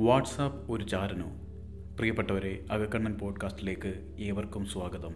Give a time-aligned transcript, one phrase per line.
[0.00, 1.26] WhatsApp ഒരു ചാരനോ
[1.98, 5.14] പ്രിയപ്പെട്ടവരെ അകക്കണ്ണൻ പോഡ്കാസ്റ്റിലേക്ക് ഏവർക്കും സ്വാഗതം.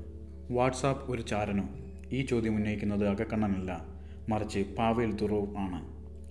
[0.51, 1.69] വാട്സാപ്പ് ഒരു ചാരനോ
[2.13, 3.87] ഈ ചോദ്യം ഉന്നയിക്കുന്നത് അകക്കണ്ണനല്ല
[4.29, 5.87] മറിച്ച് പാവേൽ ദുറോവ് ആണ്.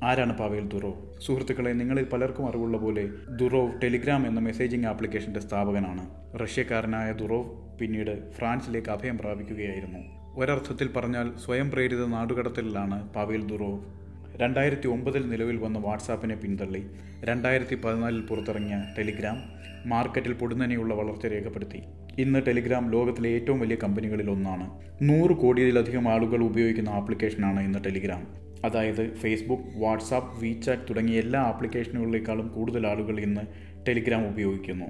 [0.05, 1.19] ആരാണ് പാവേൽ ദുറോവ്?
[1.19, 6.09] സുഹൃത്തുക്കളെ നിങ്ങളിൽ പലർക്കും അറിവുള്ള പോലെ ദുറോവ് ടെലിഗ്രാം എന്ന മെസ്സേജിംഗ് ആപ്ലിക്കേഷന്റെ സ്ഥാപകനാണ്.
[6.39, 9.99] റഷ്യക്കാരനായ ദുറോവ് പിന്നീട് ഫ്രാൻസിലേക്ക് അഭയം പ്രാപിക്കുകയായിരുന്നു.
[10.37, 14.00] ഒരർത്ഥത്തിൽ പറഞ്ഞാൽ സ്വയം പ്രേരിത നാടുകടത്തലിലാണ് പാവേൽ ദുറോവ്
[14.41, 16.87] രണ്ടായിരത്തി ഒമ്പതിൽ നിലവിൽ വന്ന വാട്സാപ്പിനെ പിന്തള്ളി.
[17.23, 19.37] രണ്ടായിരത്തി പതിനാലിൽ പുറത്തിറങ്ങിയ ടെലിഗ്രാം
[19.85, 21.81] മാർക്കറ്റിൽ പൊടുന്നനെയുള്ള വളർച്ച രേഖപ്പെടുത്തി.
[22.19, 24.79] ഇന്ന് ടെലിഗ്രാം ലോകത്തിലെ ഏറ്റവും വലിയ കമ്പനികളിൽ ഒന്നാണ്.
[25.01, 28.27] നൂറ് കോടിയിലധികം ആളുകൾ ഉപയോഗിക്കുന്ന ആപ്ലിക്കേഷനാണ് ഇന്ന് ടെലിഗ്രാം.
[28.65, 33.41] അതായത് ഫേസ്ബുക്ക് വാട്സാപ്പ് വീചാറ്റ് തുടങ്ങിയ എല്ലാ ആപ്ലിക്കേഷനുകളേക്കാളും കൂടുതൽ ആളുകൾ ഇന്ന്
[33.87, 34.85] ടെലിഗ്രാം ഉപയോഗിക്കുന്നു.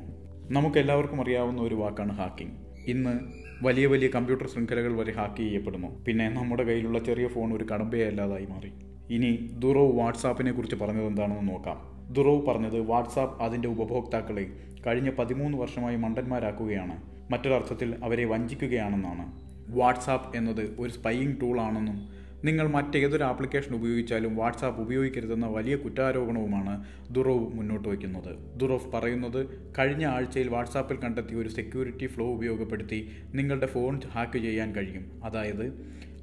[0.51, 2.53] നമുക്കെല്ലാവർക്കും അറിയാവുന്ന ഒരു വാക്കാണ് ഹാക്കിംഗ്.
[2.87, 3.19] ഇന്ന്
[3.63, 6.03] വലിയ വലിയ കമ്പ്യൂട്ടർ ശൃംഖലകൾ വരെ ഹാക്ക് ചെയ്യപ്പെടുന്നു.
[6.03, 8.90] പിന്നെ നമ്മുടെ കയ്യിലുള്ള ചെറിയ ഫോൺ ഒരു കടമ്പയല്ലാതായി മാറി.
[9.09, 11.91] ഇനി ദുറവ് വാട്സാപ്പിനെ കുറിച്ച് പറഞ്ഞത് എന്താണെന്ന് നോക്കാം.
[12.13, 14.51] ദുറവ് പറഞ്ഞത് വാട്സാപ്പ് അതിന്റെ ഉപഭോക്താക്കളെ
[14.87, 17.01] കഴിഞ്ഞ പതിമൂന്ന് വർഷമായി മണ്ടന്മാരാക്കുകയാണ്.
[17.31, 19.51] മറ്റൊരർത്ഥത്തിൽ അവരെ വഞ്ചിക്കുകയാണെന്നാണ്.
[19.69, 27.53] വാട്സാപ്പ് എന്നത് ഒരു സ്പൈയിങ് ടൂൾ ആണെന്നും നിങ്ങൾ മറ്റേതൊരു ആപ്ലിക്കേഷൻ ഉപയോഗിച്ചാലും വാട്സാപ്പ് ഉപയോഗിക്കരുതെന്ന വലിയ കുറ്റാരോപണവുമാണ് ദുറോവ്
[27.53, 28.59] മുന്നോട്ട് വയ്ക്കുന്നത്.
[28.59, 35.21] ദുറവ് പറയുന്നത് കഴിഞ്ഞ ആഴ്ചയിൽ വാട്സാപ്പിൽ കണ്ടെത്തിയ ഒരു സെക്യൂരിറ്റി ഫ്ലോ ഉപയോഗപ്പെടുത്തി നിങ്ങളുടെ ഫോൺ ഹാക്ക് ചെയ്യാൻ കഴിയും.
[35.23, 35.65] അതായത്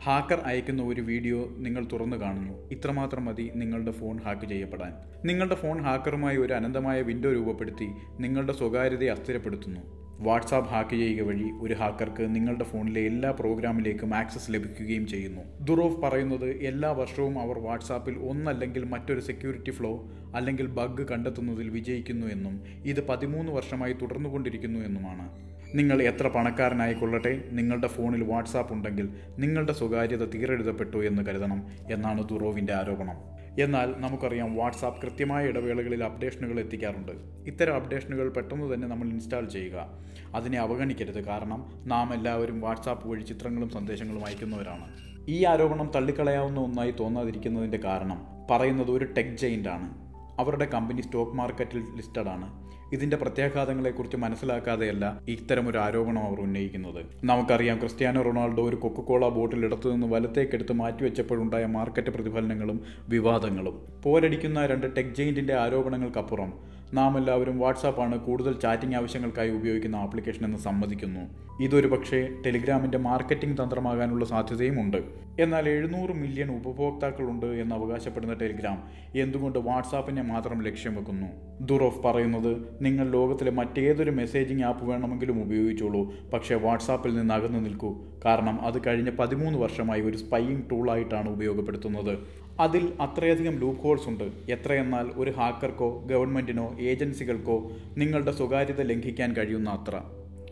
[0.04, 2.70] ഹാക്കർ അയക്കുന്ന ഒരു വീഡിയോ നിങ്ങൾ തുറന്നു കാണുന്നു.
[2.70, 4.92] ഇത്രമാത്രം മതി നിങ്ങളുടെ ഫോൺ ഹാക്ക് ചെയ്യപ്പെടാൻ.
[5.24, 7.88] നിങ്ങളുടെ ഫോൺ ഹാക്കറുമായി ഒരു അനന്തമായ വിൻഡോ രൂപപ്പെടുത്തി
[8.20, 10.08] നിങ്ങളുടെ സ്വകാര്യതയെ അസ്ഥിരപ്പെടുത്തുന്നു.
[10.20, 15.41] വാട്സാപ്പ് ഹാക്ക് ചെയ്യുക വഴി ഒരു ഹാക്കർക്ക് നിങ്ങളുടെ ഫോണിലെ എല്ലാ പ്രോഗ്രാമിലേക്കും ആക്സസ് ലഭിക്കുകയും ചെയ്യുന്നു.
[15.64, 19.92] ദുറോഫ് പറയുന്നത് എല്ലാ വർഷവും അവർ വാട്സാപ്പിൽ ഒന്നല്ലെങ്കിൽ മറ്റൊരു സെക്യൂരിറ്റി ഫ്ലോ
[20.34, 25.28] അല്ലെങ്കിൽ ബഗ് കണ്ടെത്തുന്നതിൽ വിജയിക്കുന്നു എന്നും ഇത് പതിമൂന്ന് വർഷമായി തുടർന്നുകൊണ്ടിരിക്കുന്നു എന്നുമാണ്.
[25.74, 29.08] നിങ്ങൾ എത്ര പണക്കാരനായിക്കൊള്ളട്ടെ നിങ്ങളുടെ ഫോണിൽ വാട്സാപ്പ് ഉണ്ടെങ്കിൽ
[29.39, 33.39] നിങ്ങളുടെ സ്വകാര്യത തീരെഴുതപ്പെട്ടു എന്ന് കരുതണം എന്നാണ് ദുറോവിന്റെ ആരോപണം.
[33.59, 37.12] എന്നാൽ നമുക്കറിയാം വാട്സാപ്പ് കൃത്യമായ ഇടവേളകളിൽ അപ്ഡേഷനുകൾ എത്തിക്കാറുണ്ട്.
[37.47, 39.98] ഇത്തരം അപ്ഡേഷനുകൾ പെട്ടെന്ന് തന്നെ നമ്മൾ ഇൻസ്റ്റാൾ ചെയ്യുക.
[40.34, 41.25] അതിനെ അവഗണിക്കരുത്.
[41.25, 44.97] കാരണം നാം എല്ലാവരും വാട്സാപ്പ് വഴി ചിത്രങ്ങളും സന്ദേശങ്ങളും അയക്കുന്നവരാണ്.
[45.29, 50.08] ഈ ആരോപണം തള്ളിക്കളയാവുന്ന ഒന്നായി തോന്നാതിരിക്കുന്നതിന്റെ കാരണം പറയുന്നത് ഒരു ടെക് ജെയിന്റ് ആണ്
[50.38, 55.20] അവരുടെ കമ്പനി സ്റ്റോക്ക് മാർക്കറ്റിൽ ലിസ്റ്റഡ് ആണ് ഇതിന്റെ പ്രത്യാഘാതങ്ങളെക്കുറിച്ച് മനസ്സിലാക്കാതെയല്ല
[55.68, 57.06] ഒരു ആരോപണം അവർ ഉന്നയിക്കുന്നത്.
[57.24, 63.76] നമുക്കറിയാം ക്രിസ്ത്യാനോ റൊണാൾഡോ ഒരു കൊക്കക്കോള ബോട്ടിൽ ഇടത്തു നിന്ന് വലത്തേക്കെടുത്ത് മാറ്റിവെച്ചപ്പോഴുണ്ടായ മാർക്കറ്റ് പ്രതിഫലനങ്ങളും വിവാദങ്ങളും.
[64.02, 71.20] പോരടിക്കുന്ന രണ്ട് ടെക് ജെയിന്റിന്റെ ആരോപണങ്ങൾക്കപ്പുറം നാം എല്ലാവരും വാട്സാപ്പാണ് കൂടുതൽ ചാറ്റിംഗ് ആവശ്യങ്ങൾക്കായി ഉപയോഗിക്കുന്ന ആപ്ലിക്കേഷൻ എന്ന് സമ്മതിക്കുന്നു.
[71.62, 74.96] ഇതൊരു പക്ഷേ ടെലിഗ്രാമിന്റെ മാർക്കറ്റിംഗ് തന്ത്രമാകാനുള്ള സാധ്യതയുമുണ്ട്.
[75.40, 81.26] എന്നാൽ എഴുന്നൂറ് മില്യൺ ഉപഭോക്താക്കളുണ്ട് എന്ന് അവകാശപ്പെടുന്ന ടെലിഗ്രാം എന്തുകൊണ്ട് വാട്സാപ്പിനെ മാത്രം ലക്ഷ്യം വെക്കുന്നു?
[81.60, 88.05] ദുറോഫ് പറയുന്നത് നിങ്ങൾ ലോകത്തിലെ മറ്റേതൊരു മെസ്സേജിംഗ് ആപ്പ് വേണമെങ്കിലും ഉപയോഗിച്ചോളൂ പക്ഷേ വാട്സാപ്പിൽ നിന്ന് അകന്നു നിൽക്കൂ.
[88.24, 92.18] കാരണം അത് കഴിഞ്ഞ പതിമൂന്ന് വർഷമായി ഒരു സ്പൈയിങ് ടൂളായിട്ടാണ് ഉപയോഗപ്പെടുത്തുന്നത്.
[92.61, 94.24] അതിൽ അത്രയധികം ലൂപ്പ് ഹോൾസ് ഉണ്ട്.
[94.24, 100.01] എത്രയെന്നാൽ ഒരു ഹാക്കർക്കോ ഗവൺമെന്റിനോ ഏജൻസികൾക്കോ നിങ്ങളുടെ സ്വകാര്യത ലംഘിക്കാൻ കഴിയുന്ന അത്ര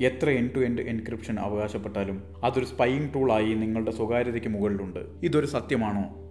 [0.01, 5.01] എത്ര എൻ ടു എൻഡ് എൻക്രിപ്ഷൻ അവകാശപ്പെട്ടാലും അതൊരു സ്പൈയിങ് ടൂളായി നിങ്ങളുടെ സ്വകാര്യതയ്ക്ക് മുകളിലുണ്ട്.
[5.23, 6.27] ഇതൊരു സത്യമാണോ?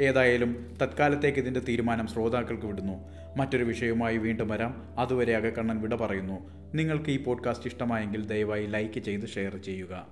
[0.00, 2.92] ഏതായാലും തത്കാലത്തേക്ക് ഇതിന്റെ തീരുമാനം ശ്രോതാക്കൾക്ക് വിടുന്നു.
[3.36, 4.94] മറ്റൊരു വിഷയവുമായി വീണ്ടും വരാം.
[4.98, 6.50] അതുവരെ അകക്കണ്ണൻ വിട പറയുന്നു.
[6.74, 10.08] നിങ്ങൾക്ക് ഈ പോഡ്കാസ്റ്റ് ഇഷ്ടമായെങ്കിൽ ദയവായി ലൈക്ക് ചെയ്ത് ഷെയർ ചെയ്യുക.